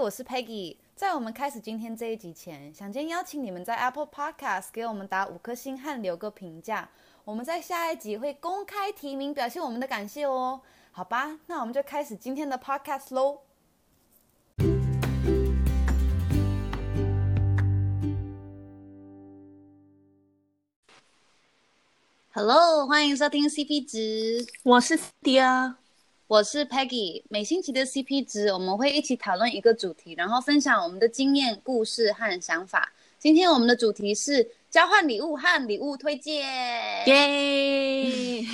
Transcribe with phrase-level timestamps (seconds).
[0.00, 0.78] 我是 Peggy。
[0.96, 6.88] 在我们开始今天这一集前，想先邀请你们在 Apple Podcast 给我们打五颗星和留个评价。
[7.22, 10.62] 我们在下一集会公开提名，表现我们的感谢哦。
[10.90, 13.40] 好吧，那我们就开始今天的 Podcast 喽。
[22.32, 25.79] Hello，欢迎收听 CP 值，我是 Dia。
[26.30, 32.92] 我是 Peggy，每星期的 CP 值，我们会一起讨论一个主题，然后分享我们的经验、故事和想法。
[33.18, 36.46] 今天我们的主题是交换礼物和礼物推荐，
[37.08, 38.44] 耶！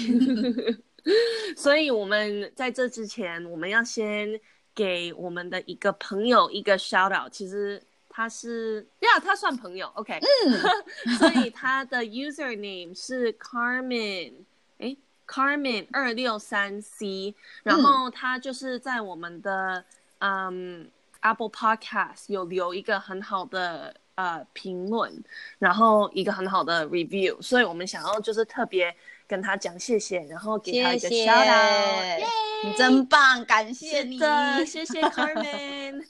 [1.54, 4.40] 所以我们在这之前，我们要先
[4.74, 7.30] 给我们的一个朋友一个 shout out。
[7.30, 10.18] 其实他是呀，他算朋友，OK？
[10.46, 10.58] 嗯，
[11.20, 14.32] 所以他的 user name 是 Carmen，
[14.78, 19.84] 诶 Carmen 二六三 C，然后他就是在我们的
[20.18, 20.90] 嗯，嗯
[21.20, 25.12] Apple Podcast 有留一个很好的呃评论，
[25.58, 28.94] 然后一个很好的 review，所以我们想要就是特别
[29.26, 32.24] 跟他讲谢谢，然后给他一个 shout out，
[32.64, 34.18] 你真棒，感谢你，
[34.64, 36.04] 谢谢 Carmen。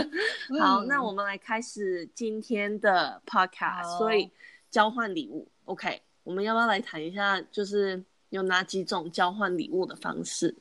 [0.58, 4.30] 好，那我们来开始今天的 podcast，所以
[4.70, 8.02] 交换礼物，OK，我们要不要来谈一下，就是。
[8.32, 10.56] 有哪几种交换礼物的方式？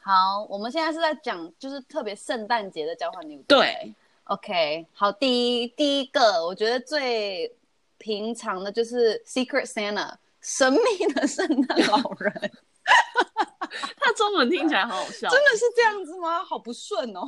[0.00, 3.42] 好，我们现在是在讲，就是特别圣诞节的交换礼物。
[3.48, 3.92] 对
[4.24, 7.52] ，OK，好，第一第一个，我觉得最
[7.98, 12.52] 平常的就是 Secret Santa，神秘的圣诞老人。
[13.98, 16.44] 他中文听起来好好笑，真的是这样子吗？
[16.44, 17.22] 好不顺哦。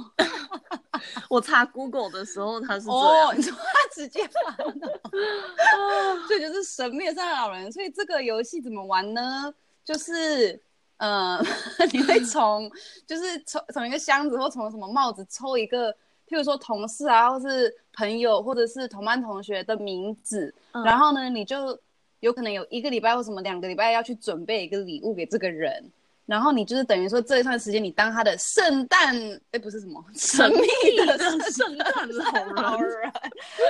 [1.31, 5.01] 我查 Google 的时候，他是这样哦，你说他直接玩了，
[6.29, 7.73] 这就是神秘的圣诞老人。
[7.73, 9.55] 所以这个游戏怎么玩呢？
[9.85, 10.59] 就是，
[10.97, 11.39] 呃，
[11.93, 12.71] 你会从，
[13.07, 15.93] 就是从从一个箱子或从什么帽子抽一个，
[16.27, 21.79] 譬如说同事啊，或是朋友，或者是同班同学的名字，嗯、然后呢，你就
[22.21, 25.93] 有可能有一个礼拜或什么两个礼拜要去准备一个礼物给这个人，
[26.25, 29.15] 然后你就是等于说这一段时间你当他的圣诞，
[29.51, 31.19] 哎，不是什么神秘的
[31.51, 32.09] 圣诞
[32.55, 33.13] 老人，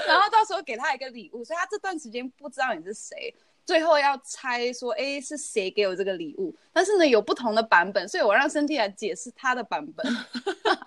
[0.07, 3.35] 然后到时候给他一个礼物，所以他这段时间不知道你是谁。
[3.67, 6.55] 最后要猜说，哎，是谁给我这个礼物？
[6.73, 10.07] 但是呢，有不同的版本，所以我让身体来解释他的版本。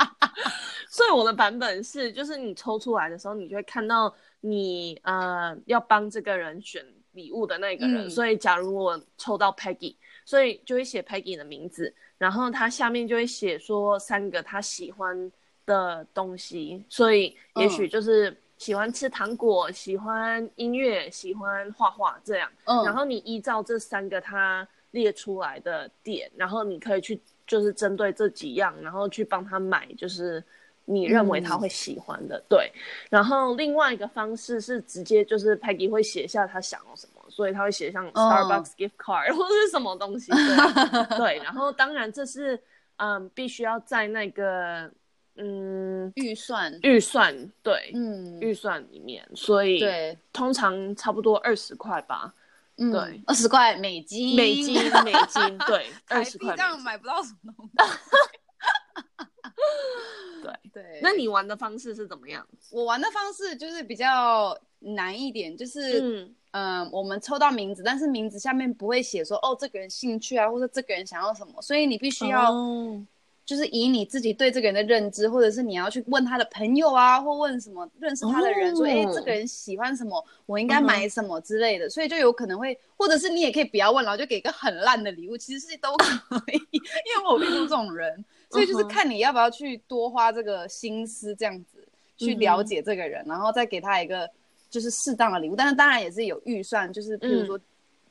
[0.90, 8.08] 所以我的版本是，就是你抽出来的时候，你就会看到你呃要帮这个人选礼物的那个人。
[8.08, 15.32] 嗯、所以，假如我抽到 Peggy，所以就会写 Peggy 的名字，然后他下面就会写说三个他喜欢
[15.66, 16.84] 的东西。
[16.90, 18.30] 所以，也许就是。
[18.30, 22.50] 嗯喜欢吃糖果，喜欢音乐，喜欢画画，这样。
[22.66, 30.44] 嗯，然后你依照这三个他列出来的点，然后你可以去，就是针对这几样，然后去帮他买，就是
[30.86, 32.38] 你认为他会喜欢的。
[32.38, 32.72] 嗯、对。
[33.10, 40.32] 然后另外一个方式是直接就是 Peggy 会写下他想要什么，所以他会写上 Starbucks gift card、嗯、或者是什么东西。
[40.32, 41.18] 对。
[41.18, 42.60] 对，然后当然这是
[42.96, 44.92] 嗯，必须要在那个。
[45.38, 46.78] 嗯，预算。
[46.82, 52.34] 预算对，嗯，预算里面，所以对，通常差不多二十块吧，
[52.78, 57.72] 嗯、对，二十块美金，美金，美金，对， 二十块，这样买不到什么东西。
[60.44, 60.54] 对。
[60.74, 62.46] 对，那你玩的方式是怎么样？
[62.72, 72.52] 我玩的方式就是比较难一点，就是嗯、呃，我们抽到名字，但是名字下面不会写说哦，这个人兴趣啊，或者这个人想要什么，所以你必须要。
[72.52, 73.04] 哦
[73.48, 79.08] 就是以你自己对这个人的认知，或者是你要去问他的朋友啊，或问什么认识他的人，说，哎、oh.
[79.10, 81.90] 欸，这个人喜欢什么，我应该买什么之类的，uh.
[81.90, 86.06] 所以就有可能会，或者是你也可以不要问，然后就给一个很烂的礼物，其实是都可
[86.52, 91.88] 以， 因为我遇到这种人，所以就是看你要不要去多花这个心思，这样子
[92.18, 93.30] 去了解这个人，uh.
[93.30, 94.30] 然后再给他一个
[94.70, 97.58] 就是适当的礼物，但是当然也是有预算，就是比如说。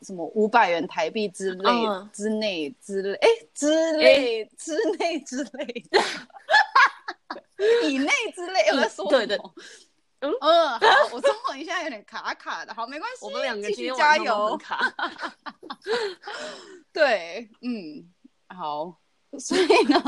[0.06, 1.72] 什么五百元台币之类
[2.12, 5.84] 之内之类，哎，之类之内之类，
[7.89, 9.36] 以内之类，我在说对的，
[10.21, 14.95] 嗯嗯，好，我中文一下有点卡卡的，好，没关系，我们两个继续加油，卡
[16.92, 18.09] 对，嗯，
[18.57, 18.97] 好，
[19.41, 20.01] 所以呢，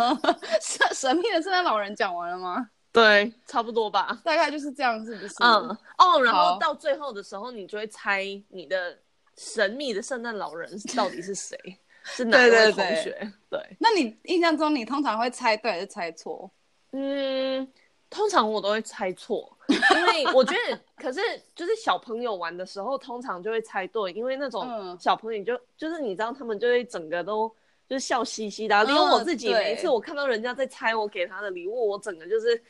[0.63, 2.71] 神神秘的圣诞老人讲完了吗？
[2.93, 5.35] 对，差不多吧，大概就是这样，是不是？
[5.41, 8.97] 嗯，哦，然后到最后的时候，你就会猜你的。
[9.39, 11.57] 神秘的圣诞老人 到底是谁？
[12.05, 12.95] 是哪位同学？
[12.95, 16.51] 对，对，对，对，那你印象中你通常会猜对还是猜错？
[16.93, 17.71] 嗯，
[18.09, 21.21] 通常我都会猜错， 因为我觉得，可是
[21.55, 27.47] 就是小朋友玩的时候，通常就会猜对，因为那种小朋友就、嗯、就是你知道，他们就会整个都
[27.87, 28.83] 就是笑嘻嘻的、啊。
[28.85, 32.61] 因为、嗯、我自己每一次我看到人家在猜我给他的礼物，我整个就是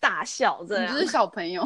[0.00, 0.84] 大笑这样。
[0.84, 1.62] 你就是小朋友，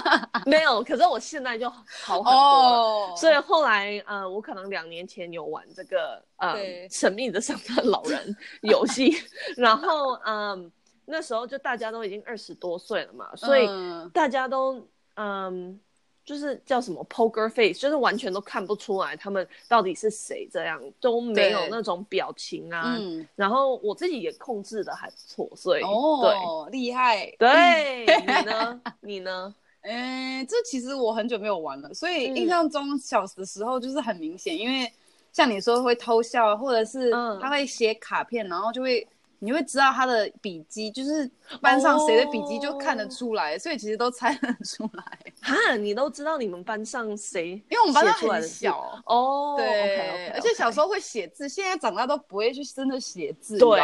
[0.46, 0.82] 没有。
[0.82, 2.78] 可是我现在就好很多了
[3.08, 3.16] ，oh.
[3.18, 6.56] 所以后来呃，我可能两年前有玩这个呃
[6.90, 9.12] 神秘的圣诞老人 游戏，
[9.56, 10.70] 然后嗯，
[11.04, 13.68] 那时候就大家都已经二十多岁了嘛，所以
[14.12, 15.78] 大家都嗯。
[16.24, 22.96] 就是叫什么 poker face，就是完全都看不出来他们到底是谁，这样都没有那种表情啊。
[22.98, 27.30] 嗯，然后我自己也控制的还不错，所以哦，对，厉害。
[27.38, 28.80] 对， 你呢？
[29.00, 29.54] 你呢？
[29.82, 34.90] 嗯，这其实我很久没有玩了，所以印象中小的时候就是很明显，嗯、因为
[35.30, 37.10] 像你说会偷笑，或者是
[37.40, 39.06] 他会写卡片，然后就会。
[39.44, 41.30] 你会知道他的笔记，就是
[41.60, 43.60] 班上谁的笔记就看得出来，oh.
[43.60, 45.18] 所以其实都猜得出来。
[45.42, 47.50] 哈，你都知道你们班上谁？
[47.68, 49.50] 因为我们班上很小哦。
[49.50, 50.34] Oh, 对，okay, okay, okay.
[50.34, 53.80] 而且小时候会写字，现在长大都不会去真的写字， 对，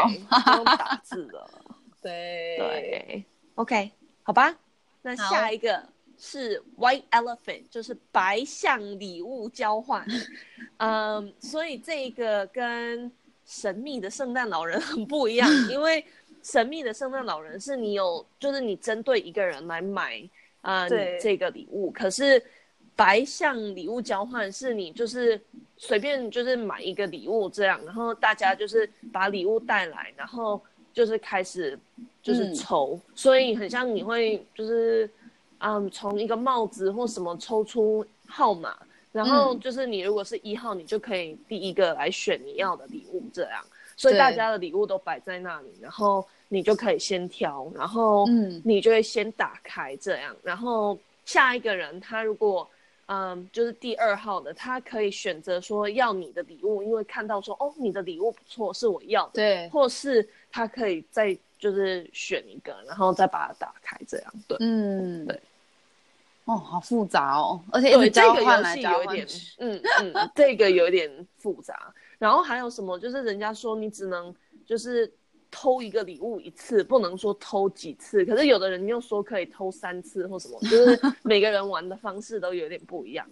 [0.56, 1.50] 都打字了。
[2.02, 3.24] 对对
[3.56, 3.90] ，OK，
[4.22, 4.56] 好吧。
[5.02, 5.86] 那下一个
[6.18, 10.06] 是 White Elephant，就是白象礼物交换。
[10.78, 13.12] 嗯，um, 所以这个跟
[13.50, 16.04] 神秘的圣诞老人很不一样， 因为
[16.40, 20.22] 神秘的圣诞老人是你有，就是你针对一个人来买
[20.60, 21.90] 啊、呃、这个礼物。
[21.90, 22.40] 可是
[22.94, 25.38] 白象礼物交换是你就是
[25.76, 30.62] 随便就是买一个礼物这样，然后大家就是把礼物带来，然后
[30.92, 31.76] 就是开始
[32.22, 35.10] 就是抽，嗯、所以很像你会就是
[35.58, 38.78] 嗯从一个帽子或什么抽出号码。
[39.12, 43.64] 然后就是你如果是一号，你就可以第一个来选你要的礼物，这样。
[43.96, 50.34] 所以大家的礼物都摆在那里，然后你就可以先挑，然后嗯，你就会先打开这样。
[50.42, 52.66] 然后下一个人他如果
[53.06, 59.32] 嗯就是第二号的，他可以选择说要你的礼物，因为看到说哦你的礼物不错，是我要的。
[59.34, 59.68] 对。
[59.68, 64.32] 或是他可以再就是选一个，然后再把它打开这样。
[64.48, 64.56] 对。
[64.60, 65.38] 嗯，对。
[66.50, 69.26] 哦，好复杂哦，而且对这个游戏有一点，
[69.58, 71.94] 嗯嗯， 这个有点复杂。
[72.18, 72.98] 然后还有什么？
[72.98, 74.34] 就是人家说你只能
[74.66, 75.10] 就是
[75.50, 78.24] 偷一个礼物一次，不能说偷几次。
[78.24, 83.24] 可是有的人又说可以偷三次或什么，就是 每个人玩的方式都有点不一样。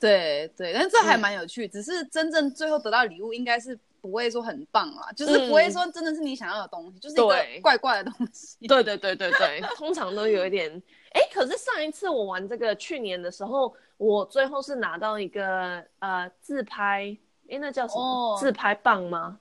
[0.00, 1.66] 对对，但这还蛮有趣。
[1.66, 8.66] 嗯、只是真正最后得到礼物应该是不会说很棒啦，就是不会说真的是你想要的东西，嗯、就是一个怪怪的东西。
[8.66, 10.70] 对对对对对，通常都有一点。
[11.12, 17.16] 哎，可是上一次我玩这个，去年的时候，我最后是拿到一个呃自拍，
[17.50, 18.00] 哎，那叫什么？
[18.00, 19.38] 哦、自拍棒吗？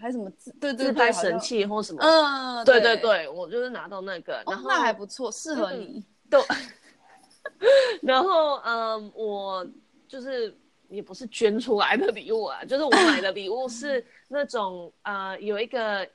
[0.00, 2.02] 还是什么自对对自拍神器或什么？
[2.02, 5.98] 嗯，对对对，我就是拿到那个，然后、哦、那还不错，适合你。
[5.98, 6.40] 嗯、对。
[8.02, 9.66] 然后嗯，我
[10.08, 10.56] 就是
[10.88, 16.08] 也不是捐出来的礼物啊，就是我买的礼物是那种呃有一个。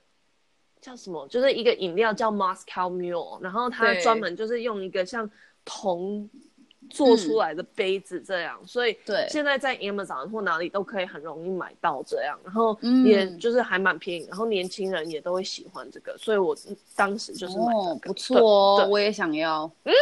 [0.82, 1.28] 叫什么？
[1.28, 5.30] 就是一个饮料叫 Moscow Mule，然后它专门就是用一个像
[5.66, 6.30] 铜
[6.90, 16.56] 做出来的杯子这样，嗯、所以对，现在在 Amazon 或哪里都可以很容易买到这样，然后也就是还蛮便宜，然后年轻人也都会喜欢这个，所以我
[16.96, 19.94] 当时就是买这个，哦、不错哦，我也想要，嗯，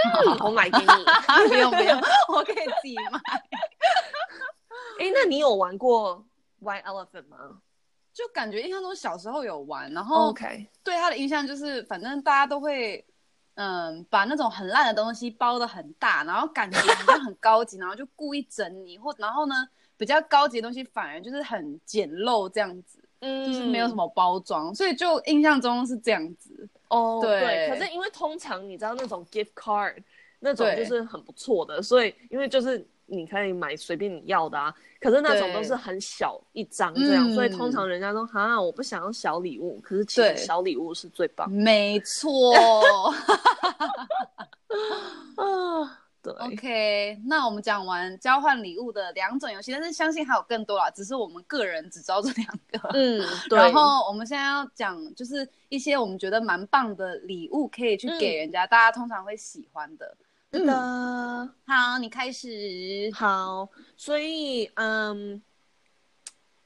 [0.45, 0.85] 我买给你，
[1.49, 1.99] 不用不用，
[2.31, 3.19] 我可以自己买。
[5.00, 6.25] 哎，那你有玩过
[6.62, 7.62] White Elephant 吗？
[8.13, 10.33] 就感觉印象中小时候有玩，然后
[10.83, 13.06] 对他的印象就是，反正大家都会，
[13.53, 19.54] 嗯，把那种很烂的东西包的很大，然后感觉好像很高级，然后就故意整你，或然后呢，
[19.97, 26.68] 比较高级的东西反而就是很简陋这样子，嗯，就是没有什么包装，所以就印象中是这样子。
[26.87, 30.01] 哦，对，对，可是因为通常你知道那种 gift card
[30.40, 32.83] 那种就是很不错的，所以因为就是。
[33.07, 41.49] 你可以买随便你要的啊，可是那种都是很小一张这样，所以通常人家都哈，我不想要小礼物，可是其实小礼物是最棒。
[41.49, 42.54] 没错。
[45.37, 46.33] 啊，对。
[46.33, 52.90] OK，那我们讲完交换礼物的两种游戏，但是相信还有更多啦，只是我们个人只知道这两个。
[52.94, 53.57] 嗯， 对。
[53.57, 60.18] 然后我们现在要讲就是一些我们觉得蛮棒的礼物，可以去给人家，大家通常会喜欢的。
[60.54, 63.11] 是的，嗯，好，你开始。
[63.13, 65.42] 好，所以，嗯，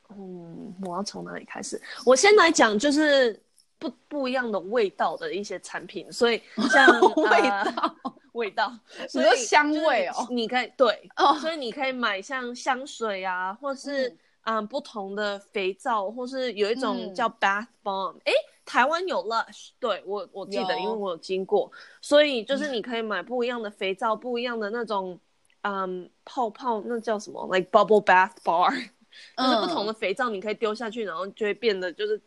[0.09, 1.81] 嗯，我要从哪里开始？
[2.05, 3.41] 我先来讲，就是
[3.79, 6.11] 不不一样的味道的一些产品。
[6.11, 18.51] 所以， 像味道，呃、味道，所以香味哦，你可以对，哦，所以你可以买像香水啊，或是嗯，嗯不同的肥皂，或是有一种叫 Bath Bomb，哎、嗯。
[18.63, 21.69] 台湾有 Lush，对，我我记得，因为我有经过，
[22.00, 25.19] 所以就是你可以买不一样的肥皂，不一样的那种，
[25.63, 28.69] 嗯，泡泡，那叫什么？like bubble bath bar，
[29.36, 32.21] 就是不同的肥皂，你可以丢下去，然后就会变得就是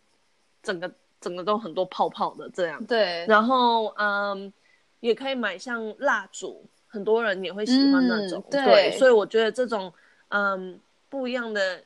[0.62, 2.85] 整个整个都很多泡泡的这样。
[2.85, 4.52] 对，然后嗯，
[5.00, 8.38] 也可以买像蜡烛，很多人也会喜欢那种。
[8.40, 9.90] 嗯、对，对，所以我觉得这种
[10.28, 10.78] 嗯
[11.09, 11.83] 不一样的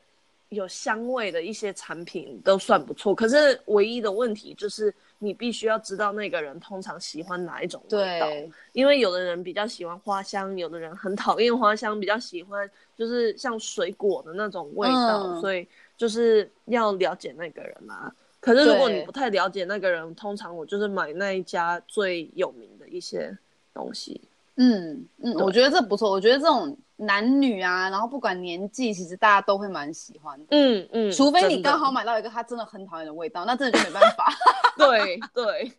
[0.49, 3.15] 有香味的一些产品都算不错。
[3.15, 4.93] 可是唯一的问题就是。
[5.21, 8.29] 你必须要知道那个人通常喜欢哪一种味道，
[8.71, 18.09] 因为有的人比较喜欢花香，有的人很讨厌花香，比较喜欢就是像水果的那种味道，嗯、所以就是要了解那个人啊。
[18.39, 23.37] 可是如果你不太了解那个人，通常我就是买那一家最有名的一些
[23.73, 24.21] 东西。
[24.55, 26.77] 嗯嗯，我觉得这不错，我觉得这种。
[26.99, 30.45] 男女啊，然后不管年纪，其实大家都会蛮喜欢的。
[30.51, 34.33] 嗯嗯，除非你刚好买到一个他真的很讨厌的味道，那真的就没办法。
[34.77, 35.71] 对对，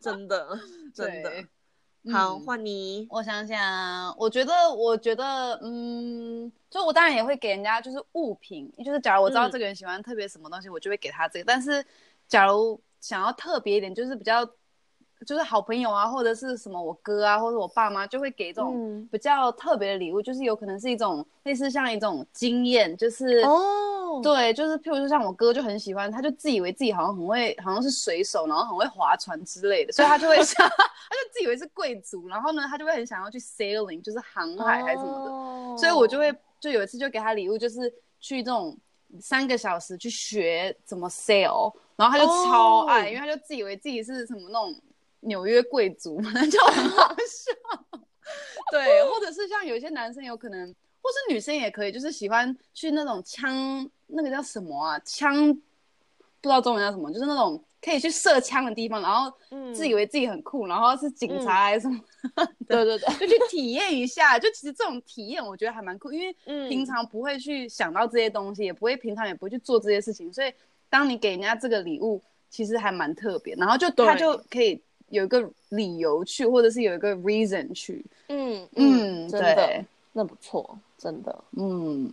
[0.00, 0.58] 真的
[0.94, 1.30] 真的。
[2.12, 3.06] 好，嗯、换你。
[3.10, 11.44] 我想想，我觉得，我觉得，嗯，就我当然也会给人家就是物品，就是假如我知道这个人喜欢特别什么东西，嗯、我就会给他这个。
[11.44, 11.84] 但是，
[12.26, 14.48] 假如想要特别一点，就是比较。
[15.26, 38.76] 就是好朋友啊，或者是什么我哥啊，或者我爸妈就会给这种比较特别的礼物，嗯、就是有可能是一种类似像一种经验，就是哦，对，就是譬如说像我哥就很喜欢，他就自以为自己好像很会，好像是水手，然后很会划船之类的，所以他就会 想，他就自以为是贵族，然后呢，他就会很想要去 sailing，就是航海还是什么的，哦、所以我就会就有一次就给他礼物，就是去这种
[39.20, 44.72] 三个小时去学怎么 sail，然后他就超爱，哦、因为他就自以为自己是什么那种。
[45.20, 47.84] 纽约贵族嘛， 就很好笑。
[48.70, 50.68] 对，或者是像有一些男生有可能，
[51.00, 54.98] 或是女生也可以，就是喜欢去那种枪，那个叫什么啊？
[55.04, 59.32] 枪不知道中文叫什么，就是那种可以去射枪的地方，然后
[59.74, 61.98] 自以为自己很酷，嗯、然后是警察还是什么？
[62.36, 64.38] 嗯、对对对，就去体验一下。
[64.38, 70.52] 就其实这种体验，我觉得还蛮酷，因为平常不会去想到这些东西，也不会平常也不会去做这些事情，所以
[70.90, 74.82] 当你给人家这个礼物，其实还蛮特别，然后就他就可以。
[75.10, 79.84] 有一个理由去，或者是有一个 reason 去，嗯嗯，嗯，真的，对。
[80.12, 82.10] 那不错，真的，嗯，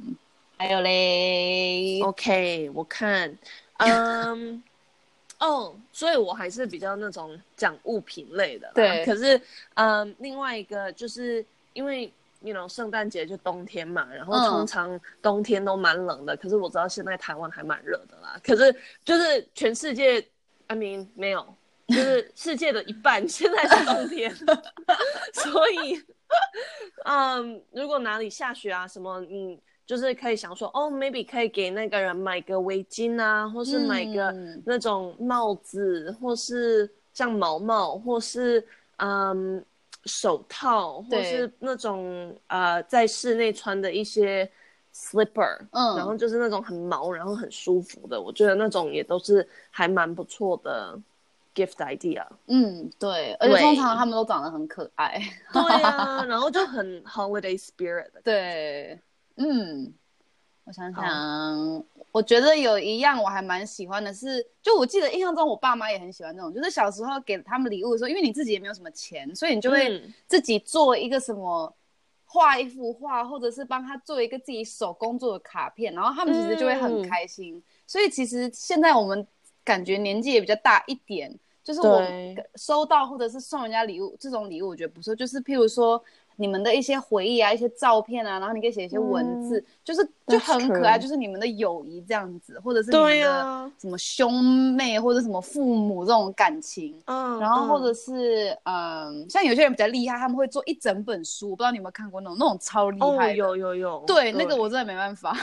[0.58, 3.36] 还有嘞，OK，我看，
[3.78, 4.62] 嗯，
[5.40, 9.42] 哦，所以我还是比较那种讲物品类的，对，可是，
[9.74, 12.12] 嗯，另外一个就是因为
[12.42, 20.24] ，you know，圣诞节就冬天嘛，然后通常冬天都蛮冷的，嗯、可是我知道现在台湾还蛮热的啦，可是就是全世界
[20.68, 21.55] ，I mean，没有。
[21.88, 24.34] 就是世界的一半，现在是冬天，
[25.34, 26.02] 所以，
[27.06, 34.34] 嗯，如果哪里下雪啊什么，你就是可以想说，哦，maybe 可以给那个人买个围巾啊，或是买个
[34.66, 38.66] 那种帽子，嗯、或是像毛毛，或是
[38.98, 39.64] 嗯
[40.06, 44.50] 手套，或是那种呃在室内穿的一些
[44.92, 51.00] slipper，嗯，然后就是那种很毛，然后很舒服的，我觉得那种也都是还蛮不错的。
[51.56, 55.20] Gift idea，嗯，对，而且通常他们都长得很可爱，
[55.54, 59.00] 对啊， 然后就很 holiday spirit，对，
[59.38, 59.94] 嗯，
[60.66, 61.82] 我想想，oh.
[62.12, 71.74] 我觉得有一样我还蛮喜欢的是，就我记得印象中我爸妈也很喜欢这种，就是小时候给他们礼物的时候，因为你自己也没有什么钱，所以你就会自己做一个什么，
[72.26, 79.26] 画一幅画，或者是帮他做一个自己手工做的卡片，然后他们其实就会很开心，嗯、所以其实现在我们
[79.64, 81.34] 感觉年纪也比较大一点。
[81.66, 82.00] 就是我
[82.58, 85.16] 收到或者是送人家礼物，这种礼物我觉得不错。
[85.16, 86.00] 就是譬如说
[86.36, 91.00] 你们的一些回忆啊，一些照片啊，然后你可以写一些文字，嗯、就是就很可爱。
[91.00, 94.44] 就是你们的友谊这样子，或者是你们的什么兄
[94.74, 96.96] 妹或者什么父母这种感情。
[97.06, 103.32] 嗯，然后或者是嗯，嗯，像有些人比较厉害，他们会做一整本书，我不知道你有没有看过那种那种超厉害。
[103.32, 104.04] 哦，有有有。
[104.06, 105.36] 对，对那个我真的没办法。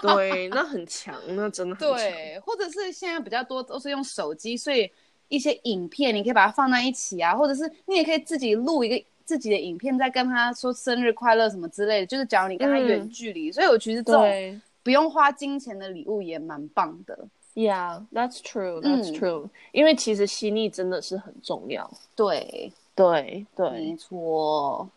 [0.00, 1.96] 对， 那很强，那真的很强。
[1.96, 4.88] 对，或者是现在比较多都是用手机，所以。
[5.28, 12.06] 一些影片，你可以把它放在一起啊，或者是你也可以自己录一个自己的影片，再跟他说生日快乐什么之类的。
[12.06, 17.18] 就是假如你跟他远距离，嗯、所以我觉得这种不用花金钱的礼物也蛮棒的。
[17.54, 19.50] Yeah, that's true, that's true、嗯。
[19.72, 21.90] 因为其实心意真的是很重要。
[22.16, 24.88] 对对对，没错。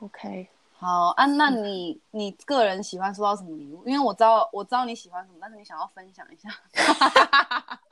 [0.00, 0.46] OK，
[0.76, 3.82] 好啊，那你你个人喜欢收到什么礼物？
[3.86, 6.54] 因为我知道我知道你喜欢什么，但是你想要分享一下。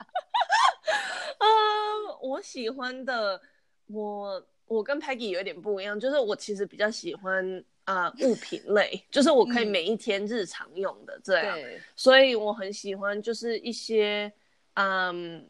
[0.87, 0.95] 啊，
[1.39, 3.39] uh, 我喜欢的，
[3.87, 11.79] 我我跟 Peggy 有点不一样，就是我其实比较喜欢啊、uh, 物品类，就是我可以每一天日常用的这样，对。
[11.95, 14.31] 所以我很喜欢就是一些
[14.73, 15.49] 嗯，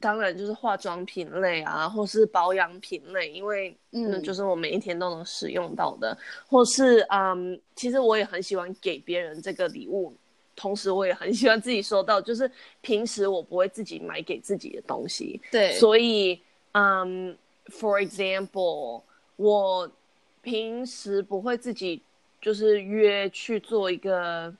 [0.00, 6.16] 当然就是化妆品类啊，或是保养品类，因为嗯，就是我每一天都能使用到的，
[6.48, 10.16] 或是嗯，其实我也很喜欢给别人这个礼物。
[10.54, 15.40] 同时，我也很喜欢自己收到，就是平时我不会自己买给自己的东西。
[15.50, 16.40] 对，所以，
[16.72, 19.02] 嗯，For example，
[19.36, 19.90] 我
[20.42, 22.02] 平时不会自己
[22.40, 24.54] 就是约去做一个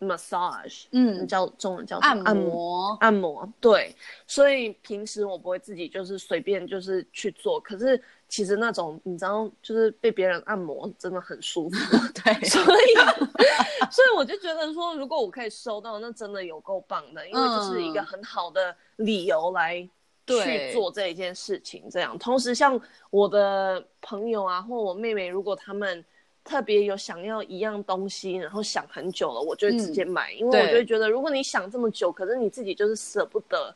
[0.00, 3.94] massage，嗯，叫中文叫按摩，按摩，对，
[4.26, 11.76] 所以平时我不会自己就是随便就是去做，可是其实那种你知道，就是被别人按摩真的很舒服，
[12.22, 12.94] 对， 所以
[13.90, 19.88] 所以我就觉得说，如果我可以收到，那真的有够棒的，因为这是一个很好的理由来。
[20.28, 22.18] 去做这一件事情，这样。
[22.18, 22.78] 同时，像
[23.08, 26.04] 我的朋友啊，或我妹妹，如果他们
[26.48, 33.74] 特别有想要一样东西，然后想很久了，我就会直接买，嗯、因为我就会觉得，如果你想这么久，可是你自己就是舍不得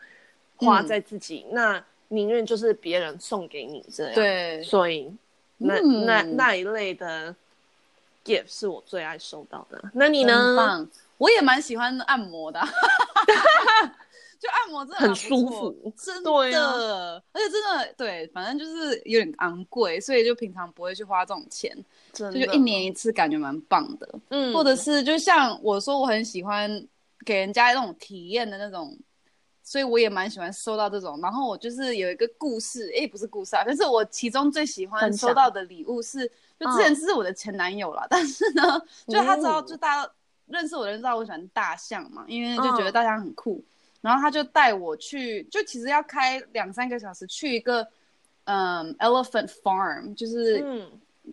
[0.56, 4.14] 花在自己，嗯、那宁愿就是别人送给你这样。
[4.14, 5.12] 对，所以
[5.58, 7.36] 那、嗯、那那一类的
[8.24, 9.78] gift 是我最爱收到的。
[9.92, 10.88] 那你呢？
[11.18, 12.58] 我也蛮喜欢按摩的。
[14.42, 21.72] 就按摩真的很舒服，真的，啊、而且真的对，反正就是有点昂贵，所以就平常不会去花这种钱，
[22.12, 24.18] 真就一年一次，感觉蛮棒的。
[24.30, 26.68] 嗯，或者是就像我说，我很喜欢
[27.24, 28.98] 给人家那种体验的那种，
[29.62, 31.20] 所以我也蛮喜欢收到这种。
[31.22, 40.12] 然后我就是有一个故事，哎、欸，不是故事啊，但是我其中最喜欢收到的礼物是，就之前是我的前男友啦，嗯、 但是呢，就他知道，就大家
[40.46, 43.58] 认识我的人知道我喜欢大象嘛，因为就觉得大象很酷。
[43.58, 43.68] 嗯
[44.02, 47.86] 然后他就带我去，就其实要开两三个小时去一个，
[48.44, 50.86] 嗯，elephant farm，就是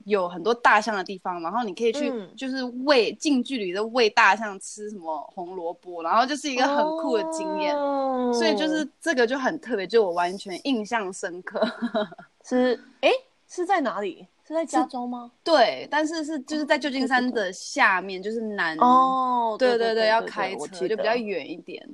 [0.05, 1.41] 有很多大象的地方。
[1.41, 7.75] 嗯、然后你可以去，就是喂、嗯、近距离的喂大象吃什么红萝卜，然后就是一个很酷的经验。
[7.75, 11.59] 哦、所以就是这个就很特别，就我完全印象深刻。
[12.45, 13.09] 是，哎，
[13.47, 14.27] 是在哪里？
[14.47, 15.31] 是在加州吗？
[15.43, 18.75] 对，但是是就是在旧金山的下面，就是南。
[18.77, 21.87] 哦，对对对，要开车就比较远一点。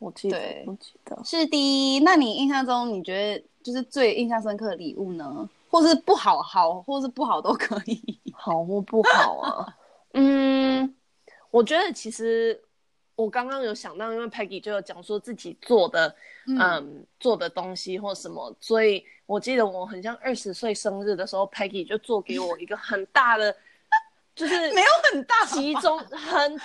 [0.00, 2.00] 我记得，我记得是的。
[2.00, 5.48] 那你印象中，你觉得就是最印象深刻的礼物呢？
[5.70, 9.76] 或是不好，好，或是不好都可以， 好或不好啊？
[10.14, 10.96] 嗯，
[11.50, 12.60] 我觉得其实
[13.14, 16.08] 我刚刚有想到，因为 Peggy 就有讲说自己做的，
[16.48, 23.54] 嗯，嗯，做的东西或什么，所以我记得我很像二十岁生日的时候，Peggy 就做给我一个很大的。
[24.32, 26.64] 就是没有很大，其中很大，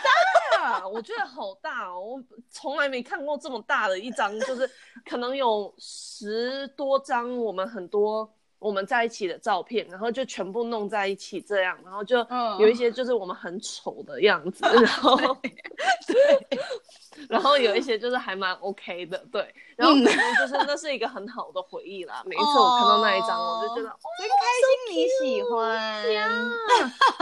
[0.88, 2.00] 我觉得好大哦！
[2.00, 4.70] 我从来没看过这么大的一张，就是
[5.06, 8.32] 可能有十多张我们很多
[8.66, 12.18] 我们在一起的照片，然后就全部弄在一起这样，然后就
[12.60, 15.16] 有一些就是我们很丑的样子，然后
[16.08, 16.60] 对。
[17.30, 19.42] 然后有一些就是还蛮 OK 的，对，
[19.78, 22.22] 然后就是那是一个很好的回忆啦。
[22.26, 24.46] 每一次我看到那一张，我就觉得真开
[24.92, 26.52] 心，你喜欢呀？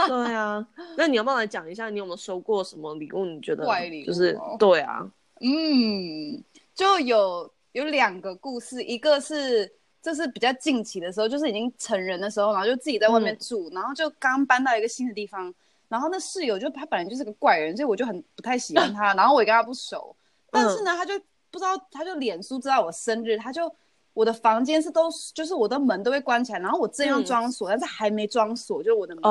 [0.08, 3.24] 对啊，那你要不要来讲一下，你有没有收过什么礼物？
[3.24, 3.64] 你觉得
[4.04, 5.08] 就是对啊，
[5.40, 6.42] 嗯，
[6.74, 9.72] 就有有两个故事，一个是
[10.04, 15.52] 这是比较近期的时候，就是已经成人的时候，然后就自己在外面住，然后就刚搬到一个新的地方。
[15.88, 19.14] 然后那室友就他本来就是个怪人，所以我就很不太喜欢他。
[19.16, 20.14] 然后我也跟他不熟，
[20.50, 21.18] 但是呢，他就
[21.50, 23.74] 不知道，他就脸书知道我生日，他就
[24.12, 29.22] 我的房间是都就是我的门都会关起来，然后我正要装锁，但是还没装锁，就是我的门。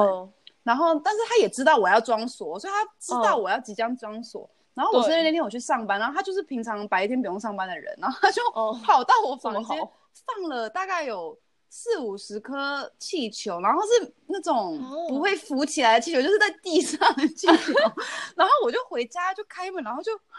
[0.63, 4.49] 然后，但是他也知道我要装锁，所以他知道我要即将装锁。
[4.73, 8.41] 然后我生日那天我去上班，然后他就是平常白天不用上班的人，然后他就
[8.83, 9.77] 跑到我房间
[10.25, 11.37] 放了大概有。
[11.75, 16.27] 四五十颗气球，然后是那种不会浮起来的气球，oh.
[16.27, 17.73] 就是在地上的气球。
[18.37, 20.37] 然后我就回家就开门，然后就啊，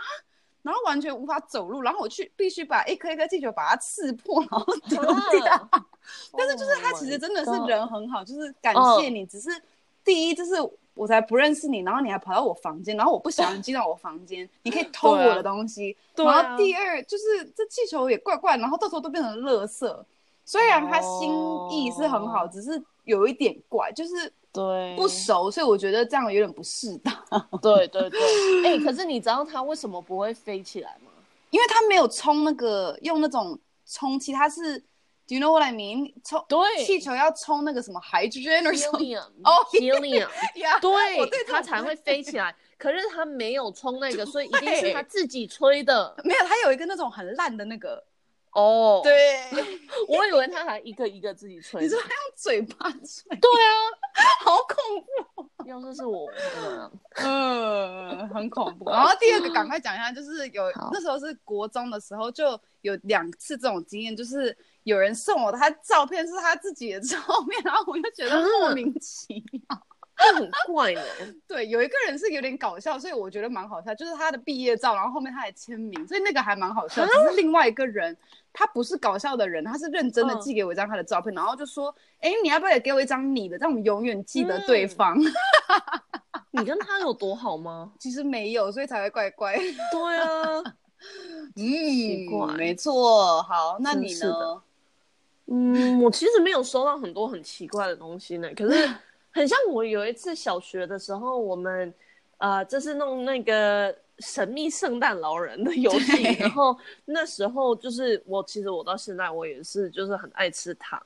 [0.62, 5.68] 然后完全无法走路，然后我去必须把一颗一颗气球把它刺破，然后丢掉。
[5.72, 5.82] Oh.
[6.38, 8.28] 但是就是他其实真的是人很好，oh.
[8.28, 9.26] 就是感谢你。
[9.26, 9.50] 只是
[10.04, 10.52] 第一就是
[10.94, 15.96] 我才不认识你，然后你还跑到我房间，然后我不想进到我房间，你可以 偷我的东西。
[16.14, 16.42] 对啊。
[16.42, 20.04] 然后第二就是这气球也怪怪，然后到时候都变成垃圾。
[20.44, 21.32] 虽然他心
[21.70, 22.52] 意是很好，oh.
[22.52, 27.14] 只是有一点怪，就是对不熟，所以我觉得这样有点不适当。
[27.62, 28.20] 对对对，
[28.64, 31.10] 哎、欸，可是你知道他为什么不会飞起来吗？
[31.50, 34.84] 因为他没有充那个用那种充气，他是
[35.26, 36.12] ，Do you know what I mean？
[36.24, 40.28] 充对气球要充那个什么 hydrogen or helium 哦 helium，
[40.80, 42.54] 对，它才会飞起来。
[42.76, 46.14] 可是它没有充那个，所以一定是他自己吹的。
[46.24, 48.04] 没有，它有一个那种很烂的那个。
[48.52, 49.40] 哦，oh, 对，
[50.06, 53.36] 我以为他还一个一个自己吹，你说他用嘴巴吹？
[53.40, 53.74] 对啊，
[54.44, 55.66] 好恐怖！
[55.66, 56.30] 要是是我，
[57.16, 58.88] 嗯，很恐怖。
[58.88, 67.18] 然后第二个，赶快讲一下，就是有那时候是国中的时候，就有两次这种经验，就是有人送我他照片是他自己的照
[67.50, 69.60] 片，然后我就觉得莫名其妙。
[70.16, 71.02] 这很怪哦。
[71.48, 77.04] 对，有一个人是有点搞笑，所以我觉得蛮好笑，就是他的毕业照，然后后面他还签名，所以那个还蛮好笑。
[77.04, 78.16] 只是另外一个人，
[78.52, 81.92] 他不是搞笑的人，他是认真的寄给我一张他的照片，然后就说
[82.22, 85.18] ：“哎，你要不要也给我一张你的，让我们永远记得对方。”
[86.52, 87.90] 你跟他有多好吗？
[87.98, 89.56] 其实没有，所以才会怪怪。
[89.90, 93.42] 对啊，嗯，奇怪，没错。
[93.42, 94.62] 好，那你呢？
[95.46, 98.48] 嗯，我其实没有收到很多很奇怪的东西呢。
[98.56, 98.88] 可是，
[99.30, 101.92] 很像我有一次小学的时候，我们
[102.38, 106.22] 呃，就是弄那个神秘圣诞老人的游戏。
[106.38, 111.00] 然后那时候就是我，其实我到现在我也是，就是很爱吃糖，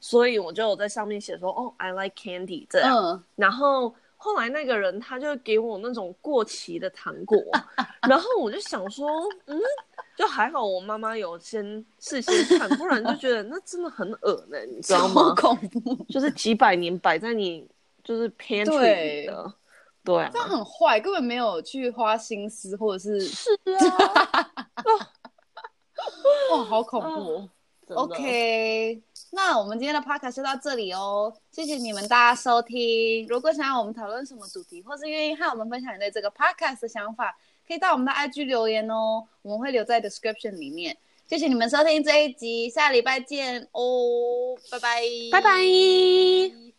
[0.00, 2.96] 所以我就在上面写说，哦，I like candy 这样。
[2.96, 3.94] 嗯，然后。
[4.22, 7.42] 后来那个人他就给我那种过期的糖果，
[8.06, 9.08] 然后我就想说，
[9.46, 9.58] 嗯，
[10.20, 11.64] 就还好我妈妈有先
[11.98, 15.34] 事先看，不然就觉得那真的很恶呢，你知道吗？
[15.34, 17.66] 恐怖，就是几百年摆在你
[18.04, 19.54] 就是 pantry 的，
[20.04, 24.50] 对，对啊，这样很坏，根本没有去花心思，或者是是啊，
[26.52, 27.36] 哇，好恐怖。
[27.36, 27.48] 啊
[27.92, 29.02] OK，
[29.32, 33.26] 那我们今天的 podcast 就到这里哦，谢谢你们大家收听。
[33.26, 37.36] 如果想要我们讨论什么主题，或是愿意和我们分享你对这个 podcast 的想法，
[37.70, 40.96] 可以到我们的 IG 留言哦，我们会留在 description 里面。
[41.28, 46.69] 谢谢你们收听这一集，下礼拜见哦，拜拜，拜拜。